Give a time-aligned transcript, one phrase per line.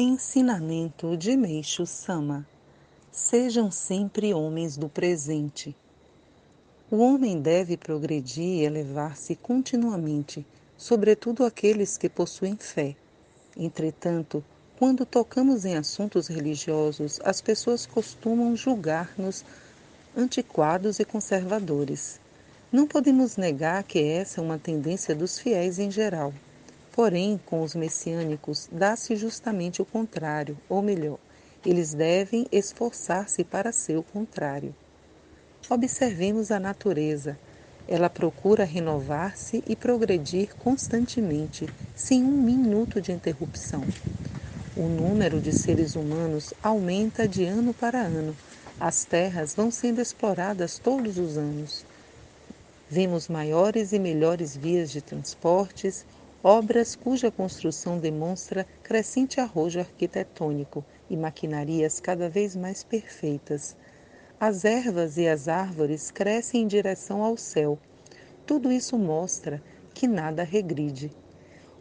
[0.00, 2.46] Ensinamento de Meixo Sama
[3.10, 5.74] Sejam sempre homens do presente.
[6.88, 12.94] O homem deve progredir e elevar-se continuamente, sobretudo aqueles que possuem fé.
[13.56, 14.44] Entretanto,
[14.78, 19.44] quando tocamos em assuntos religiosos, as pessoas costumam julgar-nos
[20.16, 22.20] antiquados e conservadores.
[22.70, 26.32] Não podemos negar que essa é uma tendência dos fiéis em geral.
[26.98, 31.20] Porém, com os messiânicos, dá-se justamente o contrário, ou melhor,
[31.64, 34.74] eles devem esforçar-se para ser o contrário.
[35.70, 37.38] Observemos a natureza.
[37.86, 43.84] Ela procura renovar-se e progredir constantemente, sem um minuto de interrupção.
[44.76, 48.36] O número de seres humanos aumenta de ano para ano.
[48.80, 51.86] As terras vão sendo exploradas todos os anos.
[52.90, 56.04] Vemos maiores e melhores vias de transportes
[56.42, 63.76] obras cuja construção demonstra crescente arrojo arquitetônico e maquinarias cada vez mais perfeitas.
[64.38, 67.78] As ervas e as árvores crescem em direção ao céu.
[68.46, 69.60] Tudo isso mostra
[69.92, 71.10] que nada regride.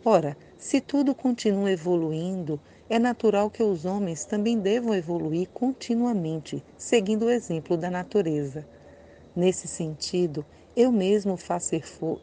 [0.04, 7.26] Ora, se tudo continua evoluindo, é natural que os homens também devam evoluir continuamente, seguindo
[7.26, 8.66] o exemplo da natureza.
[9.36, 10.44] Nesse sentido,
[10.78, 11.73] eu mesmo faço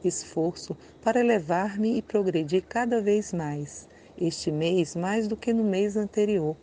[0.05, 3.89] esforço para elevar-me e progredir cada vez mais.
[4.17, 6.57] Este mês, mais do que no mês anterior.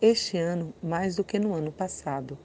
[0.00, 2.38] Este ano, mais do que no ano passado.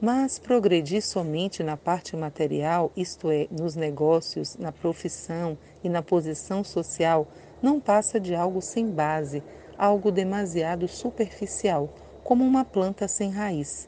[0.00, 6.64] Mas progredir somente na parte material, isto é, nos negócios, na profissão e na posição
[6.64, 7.28] social,
[7.60, 9.42] não passa de algo sem base,
[9.76, 13.86] algo demasiado superficial, como uma planta sem raiz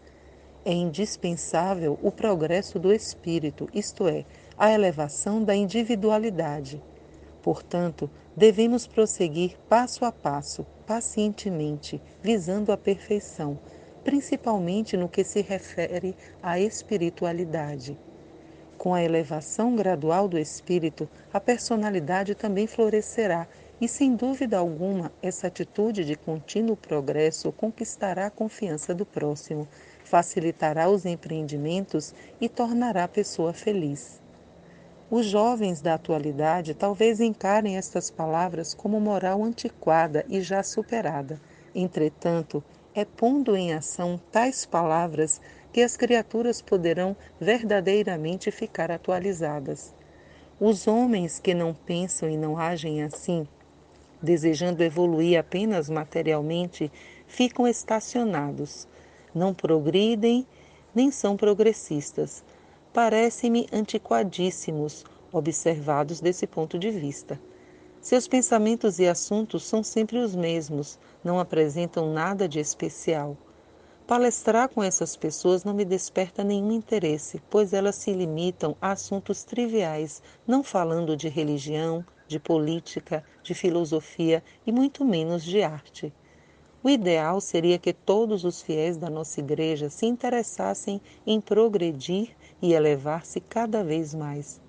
[0.66, 4.24] é indispensável o progresso do espírito, isto é,
[4.58, 6.82] a elevação da individualidade.
[7.40, 13.56] Portanto, devemos prosseguir passo a passo, pacientemente, visando a perfeição,
[14.02, 17.96] principalmente no que se refere à espiritualidade.
[18.76, 23.46] Com a elevação gradual do espírito, a personalidade também florescerá
[23.80, 29.68] e, sem dúvida alguma, essa atitude de contínuo progresso conquistará a confiança do próximo,
[30.06, 34.20] facilitará os empreendimentos e tornará a pessoa feliz.
[35.10, 41.40] Os jovens da atualidade talvez encarem estas palavras como moral antiquada e já superada.
[41.74, 42.62] Entretanto,
[42.94, 45.40] é pondo em ação tais palavras
[45.72, 49.92] que as criaturas poderão verdadeiramente ficar atualizadas.
[50.58, 53.46] Os homens que não pensam e não agem assim,
[54.22, 56.90] desejando evoluir apenas materialmente,
[57.26, 58.88] ficam estacionados,
[59.36, 60.46] não progridem
[60.94, 62.42] nem são progressistas.
[62.90, 67.38] Parecem-me antiquadíssimos, observados desse ponto de vista.
[68.00, 73.36] Seus pensamentos e assuntos são sempre os mesmos, não apresentam nada de especial.
[74.06, 79.44] Palestrar com essas pessoas não me desperta nenhum interesse, pois elas se limitam a assuntos
[79.44, 86.10] triviais, não falando de religião, de política, de filosofia e muito menos de arte.
[86.86, 92.30] O ideal seria que todos os fiéis da nossa igreja se interessassem em progredir
[92.62, 94.60] e elevar-se cada vez mais.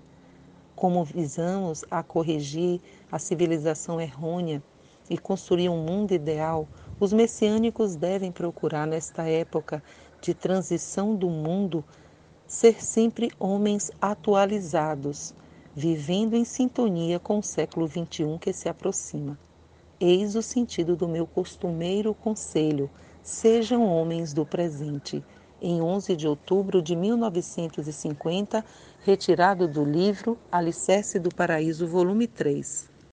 [0.74, 2.80] Como visamos a corrigir
[3.12, 4.60] a civilização errônea
[5.08, 6.66] e construir um mundo ideal,
[6.98, 9.80] os messiânicos devem procurar, nesta época
[10.20, 11.84] de transição do mundo,
[12.48, 15.36] ser sempre homens atualizados,
[15.72, 19.38] vivendo em sintonia com o século XXI que se aproxima.
[20.00, 22.88] Eis o sentido do meu costumeiro conselho:
[23.20, 25.24] sejam homens do presente.
[25.60, 28.64] Em 11 de outubro de 1950,
[29.04, 32.97] retirado do livro Alicerce do Paraíso, volume 3.